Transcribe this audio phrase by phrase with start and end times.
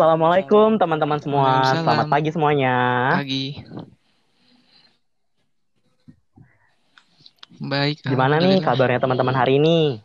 [0.00, 1.60] Assalamualaikum teman-teman semua.
[1.76, 2.76] Selamat pagi semuanya.
[3.20, 3.60] Pagi.
[7.60, 8.08] Baik.
[8.08, 10.00] Gimana nih kabarnya teman-teman hari ini?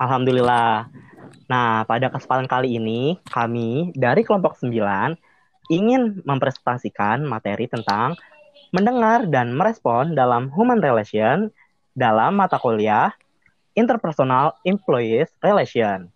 [0.00, 0.88] Alhamdulillah.
[1.44, 4.72] Nah, pada kesempatan kali ini kami dari kelompok 9
[5.68, 8.16] ingin mempresentasikan materi tentang
[8.72, 11.52] mendengar dan merespon dalam human relation
[11.92, 13.12] dalam mata kuliah
[13.74, 16.06] Interpersonal Employees Relation.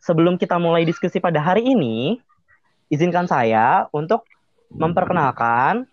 [0.00, 2.16] Sebelum kita mulai diskusi pada hari ini,
[2.88, 4.24] izinkan saya untuk
[4.72, 5.84] memperkenalkan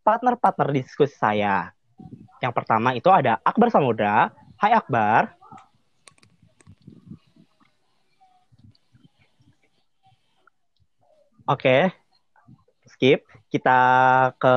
[0.00, 1.76] partner-partner diskusi saya.
[2.40, 4.32] Yang pertama itu ada Akbar Samudra.
[4.56, 5.36] Hai Akbar.
[11.44, 11.92] Oke,
[12.88, 13.28] skip.
[13.52, 13.78] Kita
[14.40, 14.54] ke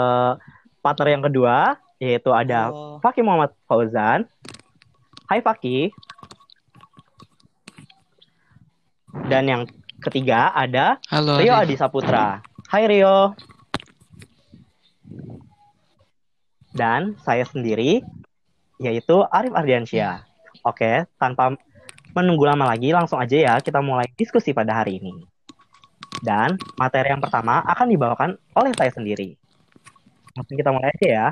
[0.80, 3.04] partner yang kedua, yaitu ada Halo.
[3.04, 4.24] Fakih Muhammad Fauzan.
[5.26, 5.90] Hai Fakih.
[9.26, 9.62] Dan yang
[9.98, 11.42] ketiga ada Halo.
[11.42, 11.58] Rio.
[11.58, 12.46] Adi Saputra.
[12.70, 13.34] Hai Rio.
[16.78, 18.06] Dan saya sendiri,
[18.78, 20.22] yaitu Arif Ardiansyah.
[20.62, 21.58] Oke, tanpa
[22.14, 25.26] menunggu lama lagi, langsung aja ya kita mulai diskusi pada hari ini.
[26.22, 28.30] Dan materi yang pertama akan dibawakan
[28.62, 29.34] oleh saya sendiri.
[30.38, 31.28] Langsung kita mulai aja ya.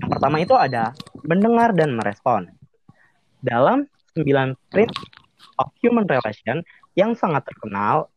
[0.00, 0.96] Yang pertama itu ada
[1.28, 2.57] mendengar dan merespon.
[3.42, 3.86] Dalam
[4.18, 5.10] 9 prinsip
[5.58, 6.62] of human relation
[6.98, 8.10] yang sangat terkenal,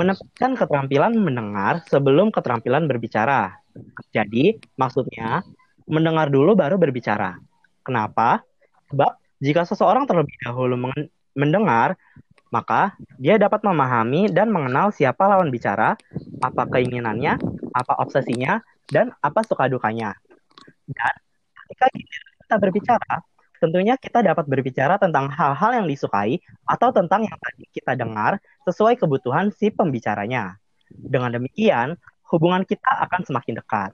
[0.00, 3.60] menempatkan keterampilan mendengar sebelum keterampilan berbicara.
[4.10, 5.44] Jadi, maksudnya
[5.86, 7.38] mendengar dulu baru berbicara.
[7.86, 8.42] Kenapa?
[8.90, 10.90] Sebab jika seseorang terlebih dahulu
[11.36, 11.94] mendengar,
[12.50, 15.94] maka dia dapat memahami dan mengenal siapa lawan bicara,
[16.40, 17.36] apa keinginannya,
[17.76, 20.16] apa obsesinya, dan apa suka dukanya.
[20.88, 21.14] Dan
[21.66, 23.14] ketika kita berbicara,
[23.58, 29.00] tentunya kita dapat berbicara tentang hal-hal yang disukai atau tentang yang tadi kita dengar sesuai
[29.00, 30.56] kebutuhan si pembicaranya.
[30.90, 31.98] Dengan demikian,
[32.30, 33.90] hubungan kita akan semakin dekat.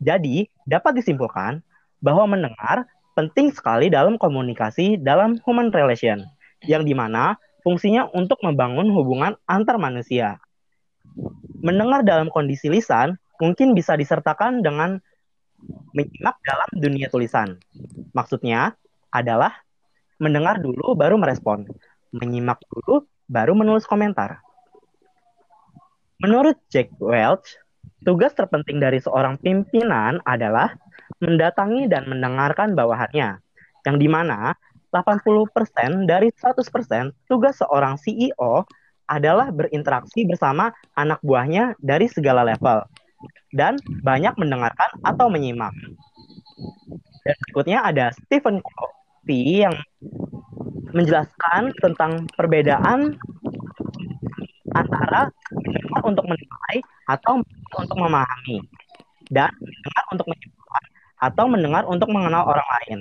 [0.00, 1.60] Jadi, dapat disimpulkan
[2.00, 6.24] bahwa mendengar penting sekali dalam komunikasi dalam human relation,
[6.64, 10.40] yang di mana fungsinya untuk membangun hubungan antar manusia.
[11.60, 15.04] Mendengar dalam kondisi lisan mungkin bisa disertakan dengan
[15.94, 17.58] menyimak dalam dunia tulisan.
[18.14, 18.74] Maksudnya
[19.10, 19.54] adalah
[20.20, 21.66] mendengar dulu baru merespon,
[22.14, 24.42] menyimak dulu baru menulis komentar.
[26.20, 27.56] Menurut Jack Welch,
[28.04, 30.76] tugas terpenting dari seorang pimpinan adalah
[31.24, 33.40] mendatangi dan mendengarkan bawahannya,
[33.88, 34.52] yang di mana
[34.92, 38.68] 80% dari 100% tugas seorang CEO
[39.10, 42.84] adalah berinteraksi bersama anak buahnya dari segala level
[43.54, 45.74] dan banyak mendengarkan atau menyimak.
[47.26, 49.76] Dan berikutnya ada Stephen Covey yang
[50.90, 53.14] menjelaskan tentang perbedaan
[54.74, 56.76] antara mendengar untuk menilai
[57.10, 57.42] atau
[57.74, 58.58] untuk memahami
[59.30, 60.84] dan mendengar untuk menyimpulkan
[61.20, 62.98] atau mendengar untuk mengenal orang lain.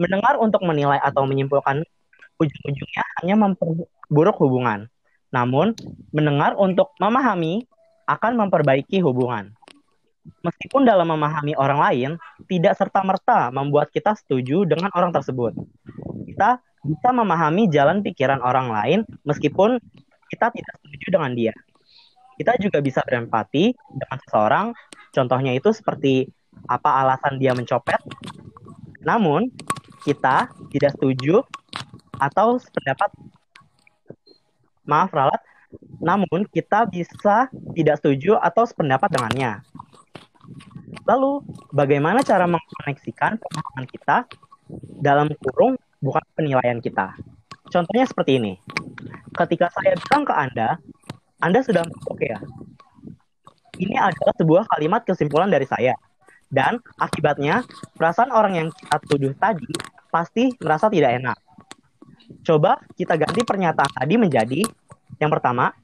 [0.00, 1.84] Mendengar untuk menilai atau menyimpulkan
[2.40, 4.88] ujung-ujungnya hanya memperburuk hubungan.
[5.30, 5.76] Namun,
[6.10, 7.68] mendengar untuk memahami
[8.10, 9.54] akan memperbaiki hubungan.
[10.44, 12.10] Meskipun dalam memahami orang lain
[12.50, 15.56] tidak serta-merta membuat kita setuju dengan orang tersebut.
[16.28, 19.80] Kita bisa memahami jalan pikiran orang lain meskipun
[20.28, 21.54] kita tidak setuju dengan dia.
[22.40, 24.66] Kita juga bisa berempati dengan seseorang,
[25.12, 26.24] contohnya itu seperti
[26.72, 28.00] apa alasan dia mencopet.
[29.04, 29.52] Namun,
[30.00, 31.44] kita tidak setuju
[32.16, 33.12] atau sependapat
[34.88, 35.40] maaf ralat
[36.00, 39.60] namun kita bisa tidak setuju atau sependapat dengannya.
[41.06, 44.26] Lalu, bagaimana cara mengkoneksikan pemahaman kita
[44.98, 47.14] dalam kurung bukan penilaian kita?
[47.70, 48.54] Contohnya seperti ini.
[49.34, 50.68] Ketika saya bilang ke Anda,
[51.38, 52.40] Anda sudah oke ya.
[53.80, 55.94] Ini adalah sebuah kalimat kesimpulan dari saya.
[56.50, 57.62] Dan akibatnya,
[57.94, 59.70] perasaan orang yang kita tuduh tadi
[60.10, 61.38] pasti merasa tidak enak.
[62.42, 64.60] Coba kita ganti pernyataan tadi menjadi
[65.18, 65.74] yang pertama,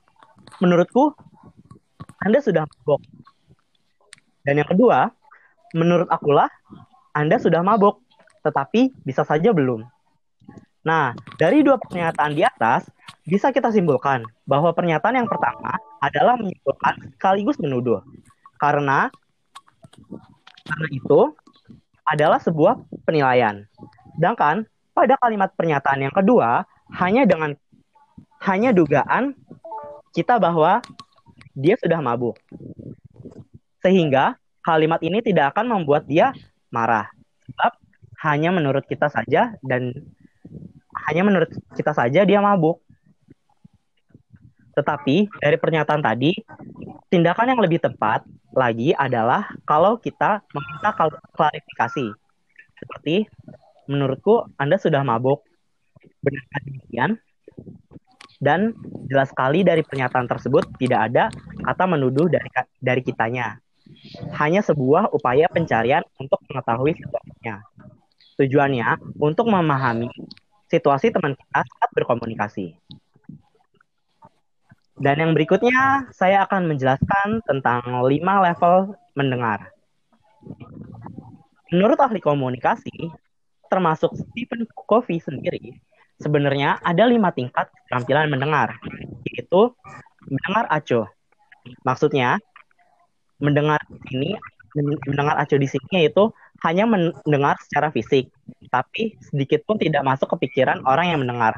[0.63, 1.17] menurutku
[2.23, 3.03] Anda sudah mabok.
[4.47, 5.11] Dan yang kedua,
[5.75, 6.53] menurut akulah
[7.11, 7.99] Anda sudah mabok,
[8.47, 9.83] tetapi bisa saja belum.
[10.87, 12.87] Nah, dari dua pernyataan di atas,
[13.27, 17.99] bisa kita simpulkan bahwa pernyataan yang pertama adalah menyimpulkan sekaligus menuduh.
[18.63, 19.11] Karena
[20.67, 21.35] karena itu
[22.07, 23.67] adalah sebuah penilaian.
[24.15, 24.63] Sedangkan
[24.95, 26.63] pada kalimat pernyataan yang kedua,
[26.95, 27.59] hanya dengan
[28.45, 29.33] hanya dugaan
[30.13, 30.81] kita bahwa
[31.57, 32.37] dia sudah mabuk.
[33.81, 36.33] Sehingga kalimat ini tidak akan membuat dia
[36.69, 37.09] marah.
[37.49, 37.73] Sebab
[38.27, 39.93] hanya menurut kita saja dan
[41.07, 42.83] hanya menurut kita saja dia mabuk.
[44.77, 46.37] Tetapi dari pernyataan tadi,
[47.09, 50.93] tindakan yang lebih tepat lagi adalah kalau kita meminta
[51.33, 52.13] klarifikasi.
[52.77, 53.25] Seperti,
[53.89, 55.41] menurutku Anda sudah mabuk.
[56.21, 57.11] Benarkah demikian?
[58.47, 58.71] Dan
[59.11, 61.25] jelas sekali dari pernyataan tersebut tidak ada
[61.67, 62.47] kata menuduh dari
[62.79, 63.59] dari kitanya.
[64.39, 67.67] Hanya sebuah upaya pencarian untuk mengetahui situasinya.
[68.39, 70.07] Tujuannya untuk memahami
[70.71, 72.79] situasi teman kita saat berkomunikasi.
[74.97, 79.75] Dan yang berikutnya, saya akan menjelaskan tentang lima level mendengar.
[81.69, 83.13] Menurut ahli komunikasi,
[83.69, 85.77] termasuk Stephen Covey sendiri,
[86.21, 88.77] sebenarnya ada lima tingkat keterampilan mendengar,
[89.29, 89.73] yaitu
[90.27, 91.07] mendengar acuh.
[91.83, 92.39] Maksudnya,
[93.43, 93.83] mendengar
[94.13, 94.39] ini
[94.77, 96.29] mendengar acuh di sini yaitu
[96.65, 98.33] hanya mendengar secara fisik,
[98.73, 101.57] tapi sedikit pun tidak masuk ke pikiran orang yang mendengar.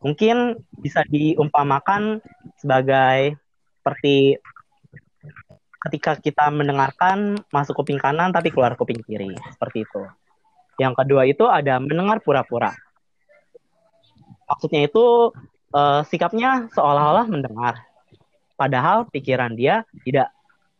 [0.00, 2.20] Mungkin bisa diumpamakan
[2.60, 3.36] sebagai
[3.80, 4.40] seperti
[5.86, 10.02] ketika kita mendengarkan masuk kuping kanan tapi keluar kuping kiri, seperti itu.
[10.76, 12.74] Yang kedua itu ada mendengar pura-pura.
[14.46, 15.34] Maksudnya itu
[15.74, 17.82] uh, sikapnya seolah-olah mendengar,
[18.54, 20.30] padahal pikiran dia tidak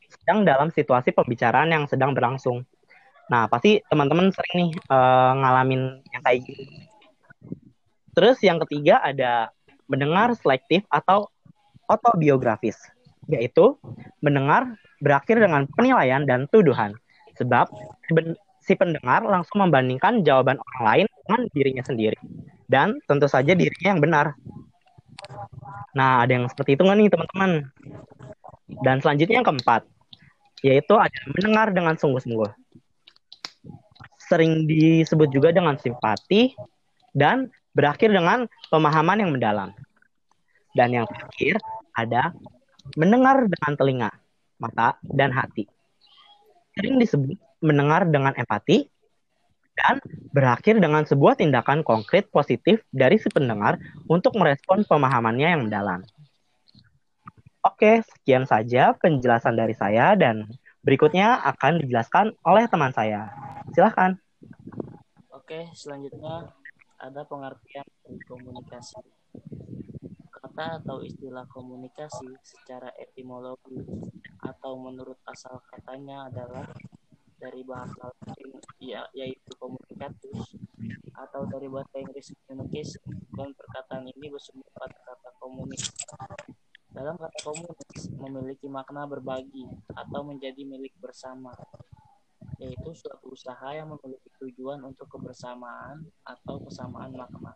[0.06, 2.62] sedang dalam situasi pembicaraan yang sedang berlangsung.
[3.26, 6.86] Nah, pasti teman-teman sering nih uh, ngalamin yang kayak gini.
[8.14, 9.50] Terus yang ketiga ada
[9.90, 11.26] mendengar selektif atau
[11.90, 12.78] autobiografis,
[13.26, 13.74] yaitu
[14.22, 16.94] mendengar berakhir dengan penilaian dan tuduhan.
[17.36, 17.68] Sebab
[18.64, 22.18] si pendengar langsung membandingkan jawaban orang lain dengan dirinya sendiri.
[22.66, 24.34] Dan tentu saja dirinya yang benar.
[25.96, 27.50] Nah, ada yang seperti itu nggak nih teman-teman?
[28.82, 29.82] Dan selanjutnya yang keempat,
[30.60, 32.50] yaitu ada mendengar dengan sungguh-sungguh.
[34.26, 36.52] Sering disebut juga dengan simpati
[37.14, 39.70] dan berakhir dengan pemahaman yang mendalam.
[40.74, 41.56] Dan yang terakhir
[41.96, 42.34] ada
[42.98, 44.10] mendengar dengan telinga,
[44.60, 45.64] mata, dan hati.
[46.76, 48.90] Sering disebut mendengar dengan empati
[49.76, 50.00] dan
[50.32, 53.76] berakhir dengan sebuah tindakan konkret positif dari si pendengar
[54.08, 56.00] untuk merespon pemahamannya yang mendalam.
[57.66, 60.46] Oke, sekian saja penjelasan dari saya dan
[60.86, 63.34] berikutnya akan dijelaskan oleh teman saya.
[63.74, 64.14] Silahkan.
[65.34, 66.46] Oke, selanjutnya
[67.02, 69.02] ada pengertian dari komunikasi.
[70.30, 73.82] Kata atau istilah komunikasi secara etimologi
[74.46, 76.70] atau menurut asal katanya adalah
[77.36, 80.56] dari bahasa Latin ya, yaitu komunikatus
[81.16, 83.04] atau dari bahasa Inggris communication
[83.36, 86.56] dan perkataan ini bersumber pada kata komunikasi
[86.96, 91.52] dalam kata komunis memiliki makna berbagi atau menjadi milik bersama,
[92.56, 97.52] yaitu suatu usaha yang memiliki tujuan untuk kebersamaan atau kesamaan makna.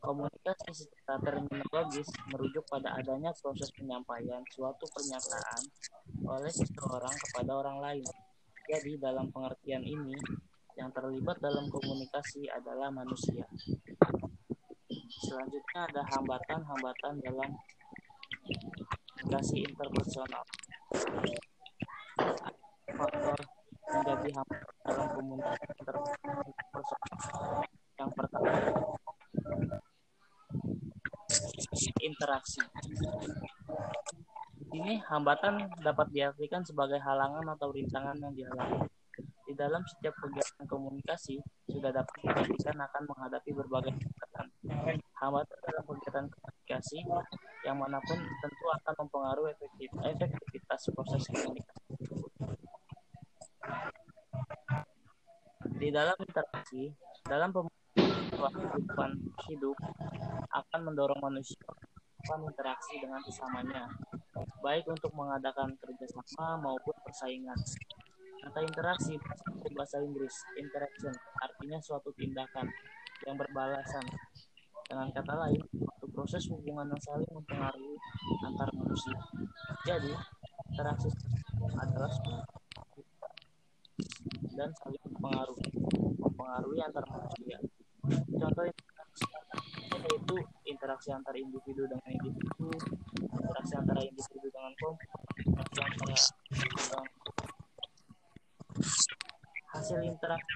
[0.00, 5.62] Komunikasi secara terminologis merujuk pada adanya proses penyampaian suatu pernyataan
[6.24, 8.08] oleh seseorang kepada orang lain.
[8.68, 10.12] Jadi dalam pengertian ini,
[10.76, 13.48] yang terlibat dalam komunikasi adalah manusia.
[15.24, 17.50] Selanjutnya ada hambatan-hambatan dalam
[18.44, 20.44] komunikasi interpersonal.
[22.92, 23.38] Faktor
[23.88, 27.16] menjadi hambatan dalam komunikasi interpersonal.
[27.96, 28.52] Yang pertama,
[32.04, 32.60] interaksi.
[34.68, 38.84] Ini hambatan dapat diartikan sebagai halangan atau rintangan yang dialami.
[39.48, 41.40] Di dalam setiap kegiatan komunikasi,
[41.72, 44.46] sudah dapat dipastikan akan menghadapi berbagai hambatan.
[45.16, 46.98] Hambatan dalam kegiatan komunikasi
[47.64, 49.56] yang mana pun tentu akan mempengaruhi
[50.04, 51.82] efektivitas proses komunikasi
[55.78, 56.92] Di dalam interaksi,
[57.24, 59.10] dalam kehidupan
[59.48, 59.76] hidup
[60.52, 61.64] akan mendorong manusia
[62.28, 63.82] melakukan interaksi dengan sesamanya,
[64.68, 67.56] baik untuk mengadakan kerjasama maupun persaingan.
[68.44, 69.16] Kata interaksi
[69.72, 72.68] bahasa Inggris, interaction, artinya suatu tindakan
[73.24, 74.04] yang berbalasan
[74.84, 77.96] dengan kata lain, suatu proses hubungan yang saling mempengaruhi
[78.44, 79.16] antar manusia.
[79.88, 80.12] Jadi,
[80.68, 81.08] interaksi
[81.72, 82.12] adalah
[84.52, 85.68] dan saling mempengaruhi,
[86.20, 87.56] mempengaruhi antar manusia.
[88.36, 88.68] Contoh
[90.08, 90.36] yaitu
[90.68, 92.68] interaksi antar individu dengan individu,
[93.48, 95.08] interaksi antara individu dengan kelompok
[99.72, 100.54] hasil interaksi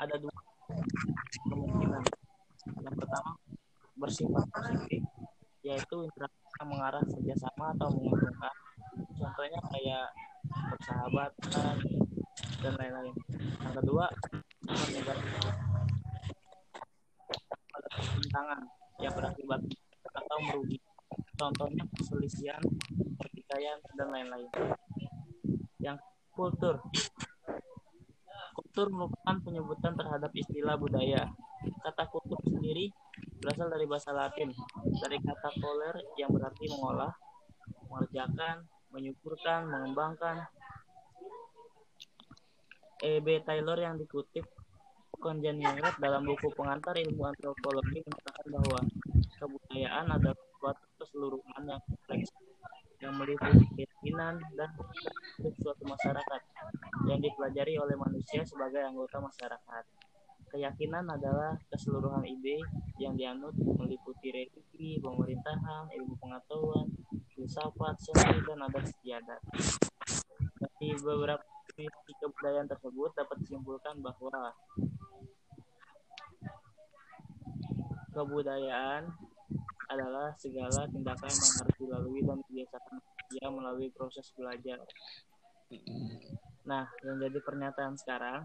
[0.00, 0.34] ada dua
[1.44, 2.04] kemungkinan.
[2.80, 3.32] Yang pertama
[4.00, 5.02] bersifat positif
[5.62, 8.54] yaitu interaksi yang mengarah kerjasama atau menguntungkan.
[9.20, 10.06] Contohnya kayak
[10.48, 11.76] persahabatan
[12.64, 13.14] dan lain-lain.
[13.62, 14.04] Yang kedua
[18.32, 18.60] tangan
[19.04, 19.60] yang berakibat
[20.16, 20.91] atau merugikan
[21.42, 22.62] Contohnya perselisihan,
[23.18, 24.46] pertikaian, dan lain-lain.
[25.82, 25.98] Yang
[26.30, 26.78] kultur.
[28.54, 31.34] Kultur merupakan penyebutan terhadap istilah budaya.
[31.82, 32.94] Kata kultur sendiri
[33.42, 34.54] berasal dari bahasa Latin,
[35.02, 37.10] dari kata koler yang berarti mengolah,
[37.90, 38.62] mengerjakan,
[38.94, 40.46] menyuburkan, mengembangkan.
[43.02, 43.42] E.B.
[43.42, 44.46] Taylor yang dikutip
[45.18, 48.78] Congeniality dalam buku pengantar ilmu antropologi mengatakan bahwa
[49.42, 50.38] kebudayaan adalah
[51.10, 52.30] yang kompleks
[53.02, 54.70] yang meliputi keyakinan dan
[55.58, 56.40] suatu masyarakat
[57.10, 59.84] yang dipelajari oleh manusia sebagai anggota masyarakat.
[60.54, 62.62] Keyakinan adalah keseluruhan ide
[63.02, 66.86] yang dianut meliputi religi, pemerintahan, ilmu pengetahuan,
[67.34, 69.40] filsafat, seni, dan adat istiadat.
[70.62, 74.52] Dari beberapa definisi kebudayaan tersebut dapat disimpulkan bahwa
[78.12, 79.08] kebudayaan
[79.92, 82.96] adalah segala tindakan yang harus dilalui dan dibiasakan
[83.30, 84.80] dia melalui proses belajar.
[86.68, 88.44] Nah, yang jadi pernyataan sekarang,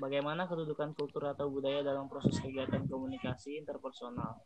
[0.00, 4.40] bagaimana kedudukan kultur atau budaya dalam proses kegiatan komunikasi interpersonal?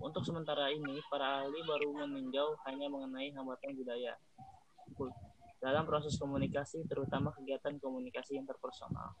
[0.00, 4.16] Untuk sementara ini, para ahli baru meninjau hanya mengenai hambatan budaya
[5.64, 9.16] dalam proses komunikasi, terutama kegiatan komunikasi interpersonal.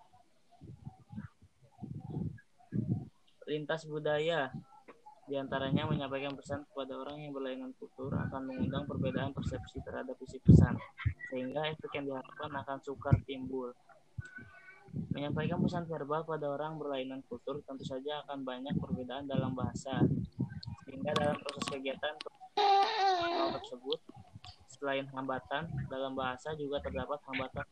[3.44, 4.50] lintas budaya
[5.24, 10.36] di antaranya menyampaikan pesan kepada orang yang berlainan kultur akan mengundang perbedaan persepsi terhadap isi
[10.44, 10.76] pesan,
[11.32, 13.72] sehingga efek yang diharapkan akan sukar timbul.
[15.16, 20.04] Menyampaikan pesan verbal pada orang berlainan kultur tentu saja akan banyak perbedaan dalam bahasa,
[20.84, 22.14] sehingga dalam proses kegiatan
[23.58, 23.98] tersebut,
[24.68, 27.64] selain hambatan dalam bahasa juga terdapat hambatan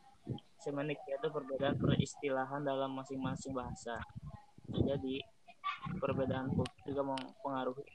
[0.62, 3.98] semenik yaitu perbedaan peristilahan dalam masing-masing bahasa.
[4.70, 5.20] Jadi,
[5.98, 7.86] perbedaan kultur juga mempengaruhi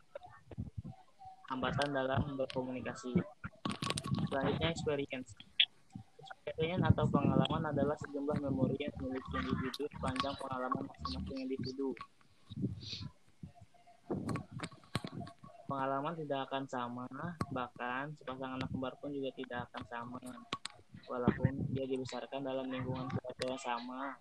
[1.47, 3.15] hambatan dalam berkomunikasi.
[4.27, 5.31] Selanjutnya experience.
[6.43, 11.91] Experience atau pengalaman adalah sejumlah memori yang dimiliki individu sepanjang pengalaman masing-masing individu.
[15.67, 17.07] Pengalaman tidak akan sama,
[17.51, 20.23] bahkan sepasang anak kembar pun juga tidak akan sama,
[21.11, 24.15] walaupun dia dibesarkan dalam lingkungan keluarga yang sama.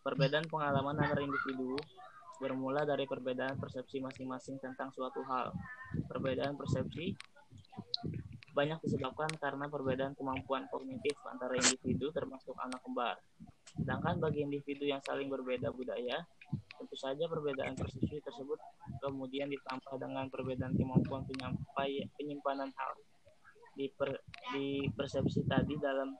[0.00, 1.76] Perbedaan pengalaman antar individu
[2.44, 5.56] bermula dari perbedaan persepsi masing-masing tentang suatu hal.
[6.04, 7.16] Perbedaan persepsi
[8.52, 13.16] banyak disebabkan karena perbedaan kemampuan kognitif antara individu termasuk anak kembar.
[13.74, 16.22] Sedangkan bagi individu yang saling berbeda budaya,
[16.78, 18.60] tentu saja perbedaan persepsi tersebut
[19.02, 22.92] kemudian ditambah dengan perbedaan kemampuan penyampai, penyimpanan hal
[23.74, 24.22] di, per,
[24.54, 26.14] di persepsi tadi dalam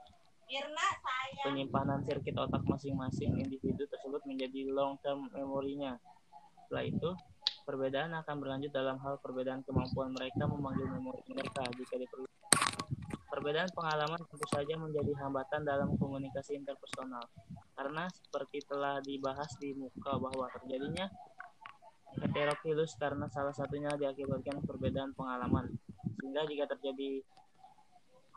[1.47, 5.95] penyimpanan sirkuit otak masing-masing individu tersebut menjadi long term memorinya.
[6.65, 7.11] Setelah itu,
[7.69, 12.33] perbedaan akan berlanjut dalam hal perbedaan kemampuan mereka memanggil memori mereka jika diperlukan.
[13.29, 17.29] Perbedaan pengalaman tentu saja menjadi hambatan dalam komunikasi interpersonal,
[17.77, 21.11] karena seperti telah dibahas di muka bahwa terjadinya
[22.15, 25.75] heterofilus karena salah satunya diakibatkan perbedaan pengalaman.
[26.23, 27.27] Sehingga jika terjadi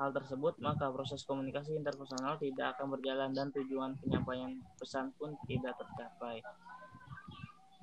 [0.02, 5.78] hal tersebut, maka proses komunikasi interpersonal tidak akan berjalan dan tujuan penyampaian pesan pun tidak
[5.78, 6.42] tercapai.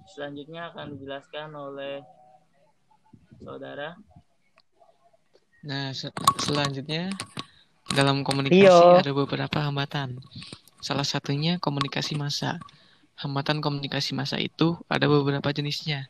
[0.05, 2.05] Selanjutnya akan dijelaskan oleh
[3.41, 3.97] saudara.
[5.65, 6.13] Nah, se
[6.45, 7.09] selanjutnya
[7.93, 9.01] dalam komunikasi Iyo.
[9.01, 10.21] ada beberapa hambatan.
[10.85, 12.61] Salah satunya komunikasi massa.
[13.17, 16.05] Hambatan komunikasi massa itu ada beberapa jenisnya.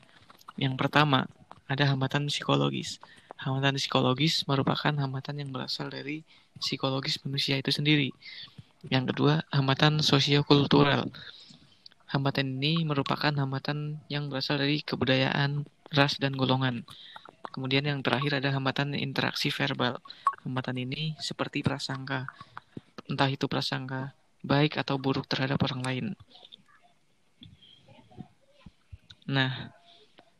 [0.58, 1.30] Yang pertama,
[1.70, 2.98] ada hambatan psikologis.
[3.38, 6.26] Hambatan psikologis merupakan hambatan yang berasal dari
[6.58, 8.10] psikologis manusia itu sendiri.
[8.90, 11.10] Yang kedua, hambatan sosiokultural.
[12.14, 16.87] Hambatan ini merupakan hambatan yang berasal dari kebudayaan, ras, dan golongan.
[17.50, 19.99] Kemudian yang terakhir ada hambatan interaksi verbal.
[20.47, 22.30] Hambatan ini seperti prasangka,
[23.11, 24.14] entah itu prasangka
[24.47, 26.06] baik atau buruk terhadap orang lain.
[29.26, 29.75] Nah,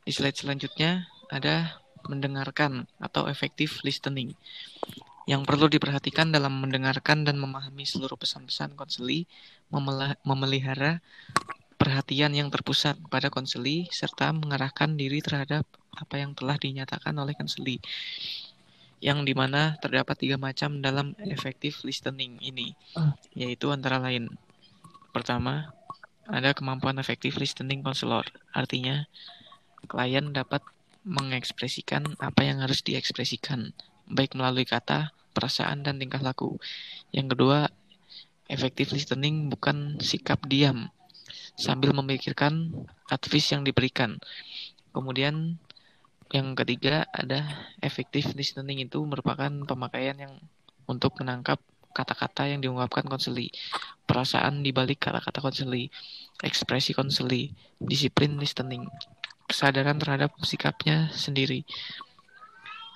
[0.07, 4.37] di slide selanjutnya ada mendengarkan atau effective listening.
[5.25, 9.25] Yang perlu diperhatikan dalam mendengarkan dan memahami seluruh pesan-pesan konseli,
[10.23, 11.00] memelihara
[11.85, 17.76] perhatian yang terpusat pada konseli, serta mengarahkan diri terhadap apa yang telah dinyatakan oleh konseli.
[19.05, 22.73] Yang di mana terdapat tiga macam dalam effective listening ini,
[23.37, 24.33] yaitu antara lain.
[25.12, 25.76] Pertama,
[26.25, 28.25] ada kemampuan effective listening konselor,
[28.57, 29.05] artinya
[29.85, 30.64] klien dapat
[31.05, 33.76] mengekspresikan apa yang harus diekspresikan,
[34.09, 36.57] baik melalui kata, perasaan, dan tingkah laku.
[37.12, 37.69] Yang kedua,
[38.49, 40.88] effective listening bukan sikap diam,
[41.54, 42.70] sambil memikirkan
[43.11, 44.18] advice yang diberikan.
[44.94, 45.58] Kemudian
[46.34, 47.46] yang ketiga ada
[47.78, 50.34] effective listening itu merupakan pemakaian yang
[50.90, 51.62] untuk menangkap
[51.94, 53.54] kata-kata yang diungkapkan konseli,
[54.04, 55.87] perasaan di balik kata-kata konseli,
[56.42, 58.90] ekspresi konseli, disiplin listening,
[59.46, 61.62] kesadaran terhadap sikapnya sendiri,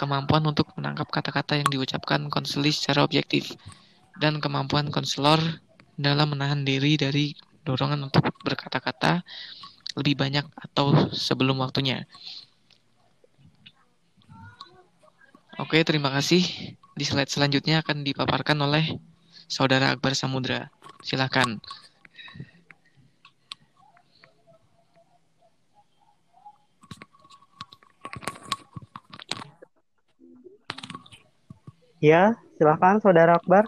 [0.02, 3.54] kemampuan untuk menangkap kata-kata yang diucapkan konseli secara objektif,
[4.18, 5.38] dan kemampuan konselor
[5.94, 7.38] dalam menahan diri dari
[7.68, 9.20] dorongan untuk berkata-kata
[10.00, 12.08] lebih banyak atau sebelum waktunya.
[15.60, 16.40] Oke, terima kasih.
[16.96, 18.96] Di slide selanjutnya akan dipaparkan oleh
[19.50, 20.72] Saudara Akbar Samudra.
[21.04, 21.60] Silakan.
[31.98, 33.66] Ya, silakan Saudara Akbar.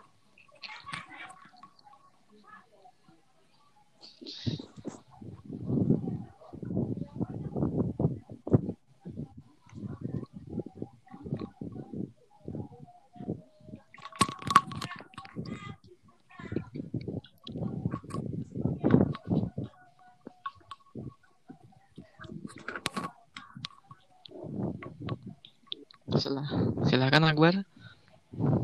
[26.90, 27.54] Silakan Akbar.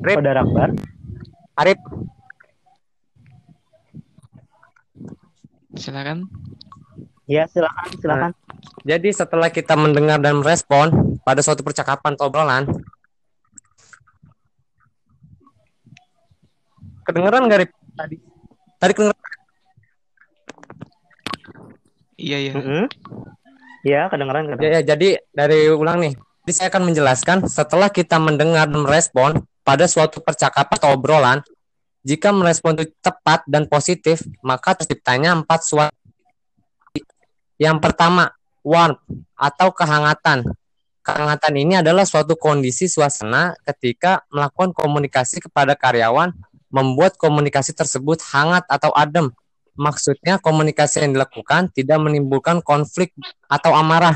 [0.06, 0.22] Rip.
[0.22, 0.70] Saudara Akbar.
[1.58, 1.78] Arif.
[5.74, 6.30] Silakan.
[7.26, 8.30] Ya, silakan, silakan.
[8.30, 8.32] Nah,
[8.86, 12.70] jadi setelah kita mendengar dan merespon pada suatu percakapan atau obrolan,
[17.02, 17.70] kedengeran nggak Rip?
[17.98, 18.16] Tadi.
[18.78, 19.24] Tadi kedengeran.
[22.16, 22.52] Iya, iya.
[22.54, 22.84] Mm -hmm.
[23.82, 24.70] Iya, kedengeran, kedengeran.
[24.70, 26.14] Ya, ya, jadi dari ulang nih.
[26.46, 31.38] Jadi saya akan menjelaskan setelah kita mendengar dan merespon pada suatu percakapan atau obrolan,
[32.06, 35.94] jika merespon itu tepat dan positif, maka terciptanya empat suara.
[37.58, 38.30] Yang pertama,
[38.62, 39.02] warmth
[39.34, 40.46] atau kehangatan.
[41.02, 46.30] Kehangatan ini adalah suatu kondisi suasana ketika melakukan komunikasi kepada karyawan
[46.70, 49.34] membuat komunikasi tersebut hangat atau adem.
[49.74, 53.10] Maksudnya komunikasi yang dilakukan tidak menimbulkan konflik
[53.50, 54.14] atau amarah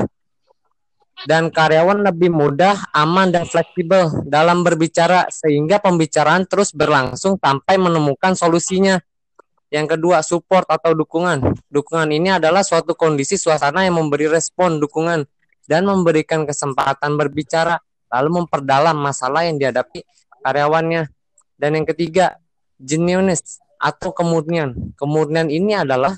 [1.29, 8.33] dan karyawan lebih mudah, aman, dan fleksibel dalam berbicara sehingga pembicaraan terus berlangsung sampai menemukan
[8.33, 8.97] solusinya.
[9.71, 11.55] Yang kedua, support atau dukungan.
[11.71, 15.23] Dukungan ini adalah suatu kondisi suasana yang memberi respon dukungan
[15.63, 17.79] dan memberikan kesempatan berbicara,
[18.11, 20.03] lalu memperdalam masalah yang dihadapi
[20.43, 21.07] karyawannya.
[21.55, 22.35] Dan yang ketiga,
[22.81, 24.93] genuineness atau kemurnian.
[24.99, 26.17] Kemurnian ini adalah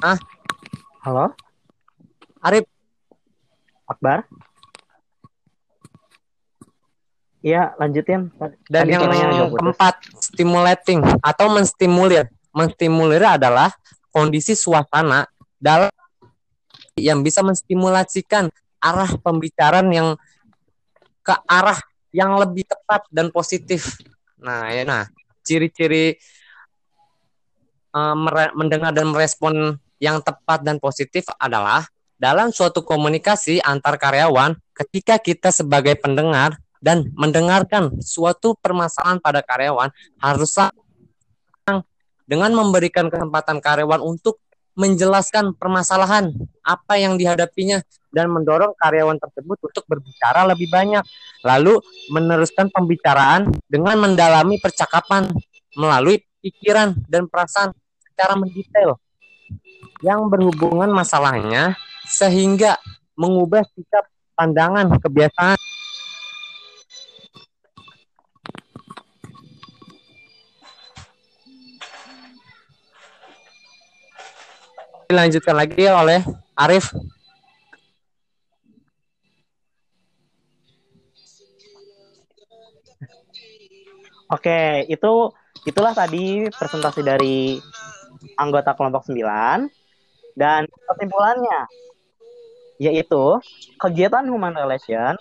[0.00, 0.16] Ah,
[1.04, 1.36] halo,
[2.40, 2.64] Arif.
[3.84, 4.24] Akbar.
[7.44, 8.32] Iya, lanjutin.
[8.64, 12.32] Dan Tadi yang keempat, stimulating atau menstimulir.
[12.48, 13.68] Menstimulir adalah
[14.08, 15.28] kondisi suasana
[15.60, 15.92] dalam
[16.96, 18.48] yang bisa menstimulasikan
[18.80, 20.08] arah pembicaraan yang
[21.20, 21.76] ke arah
[22.08, 24.00] yang lebih tepat dan positif.
[24.40, 25.12] Nah, ya nah,
[25.44, 26.16] ciri-ciri
[27.92, 28.16] uh,
[28.56, 31.84] mendengar dan merespon yang tepat dan positif adalah
[32.16, 39.92] dalam suatu komunikasi antar karyawan ketika kita sebagai pendengar dan mendengarkan suatu permasalahan pada karyawan
[40.20, 40.72] haruslah
[42.24, 44.40] dengan memberikan kesempatan karyawan untuk
[44.78, 46.32] menjelaskan permasalahan
[46.64, 47.84] apa yang dihadapinya
[48.14, 51.04] dan mendorong karyawan tersebut untuk berbicara lebih banyak
[51.44, 55.28] lalu meneruskan pembicaraan dengan mendalami percakapan
[55.74, 58.96] melalui pikiran dan perasaan secara mendetail
[60.00, 61.76] yang berhubungan masalahnya
[62.08, 62.80] sehingga
[63.16, 65.60] mengubah sikap pandangan kebiasaan.
[75.10, 76.22] Dilanjutkan lagi oleh
[76.54, 76.94] Arif.
[84.30, 85.12] Oke, itu
[85.66, 87.58] itulah tadi presentasi dari
[88.38, 89.79] anggota kelompok 9
[90.40, 91.68] dan kesimpulannya
[92.80, 93.36] yaitu
[93.76, 95.12] kegiatan human relation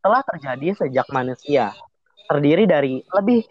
[0.00, 1.76] telah terjadi sejak manusia
[2.24, 3.44] terdiri dari lebih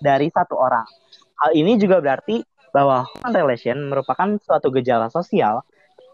[0.00, 0.88] dari satu orang.
[1.36, 2.40] Hal ini juga berarti
[2.72, 5.60] bahwa human relation merupakan suatu gejala sosial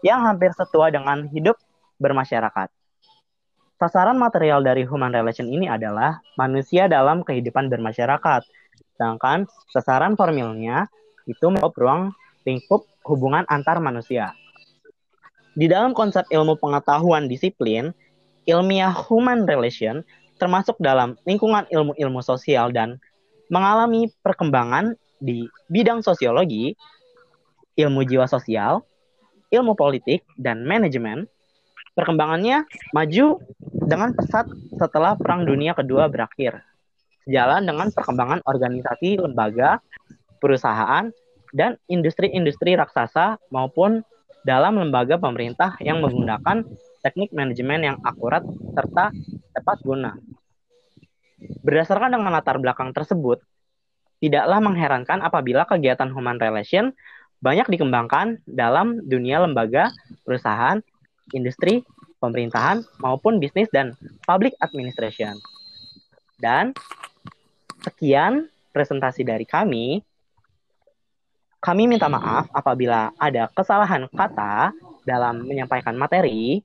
[0.03, 1.55] yang hampir setua dengan hidup
[2.03, 2.67] bermasyarakat.
[3.79, 8.43] Sasaran material dari human relation ini adalah manusia dalam kehidupan bermasyarakat,
[8.99, 10.91] sedangkan sasaran formilnya
[11.23, 12.01] itu menjawab ruang
[12.43, 14.37] lingkup hubungan antar manusia.
[15.57, 17.89] Di dalam konsep ilmu pengetahuan disiplin,
[18.45, 20.05] ilmiah human relation
[20.39, 23.01] termasuk dalam lingkungan ilmu-ilmu sosial dan
[23.51, 26.77] mengalami perkembangan di bidang sosiologi,
[27.75, 28.85] ilmu jiwa sosial,
[29.51, 31.27] ilmu politik, dan manajemen.
[31.97, 32.63] Perkembangannya
[32.95, 33.43] maju
[33.83, 34.47] dengan pesat
[34.79, 36.63] setelah Perang Dunia Kedua berakhir.
[37.27, 39.83] Sejalan dengan perkembangan organisasi, lembaga,
[40.39, 41.11] perusahaan,
[41.55, 44.05] dan industri-industri raksasa maupun
[44.47, 46.63] dalam lembaga pemerintah yang menggunakan
[47.03, 48.43] teknik manajemen yang akurat
[48.75, 49.11] serta
[49.55, 50.15] tepat guna.
[51.63, 53.39] Berdasarkan dengan latar belakang tersebut,
[54.19, 56.91] tidaklah mengherankan apabila kegiatan human relation
[57.39, 59.95] banyak dikembangkan dalam dunia lembaga,
[60.27, 60.83] perusahaan,
[61.31, 61.87] industri,
[62.19, 63.95] pemerintahan, maupun bisnis dan
[64.27, 65.39] public administration.
[66.39, 66.75] Dan
[67.83, 70.03] sekian presentasi dari kami.
[71.59, 74.71] Kami minta maaf apabila ada kesalahan kata
[75.03, 76.63] dalam menyampaikan materi.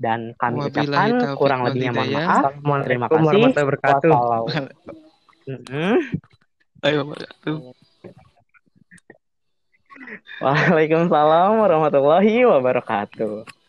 [0.00, 2.56] Dan kami Wabillahi ucapkan taufiq kurang lebihnya mohon maaf.
[2.56, 4.12] Assalamualaikum Terima kasih.
[10.40, 13.59] Waalaikumsalam warahmatullahi wabarakatuh.